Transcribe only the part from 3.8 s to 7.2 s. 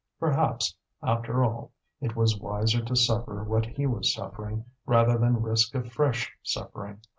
was suffering rather than risk a fresh suffering.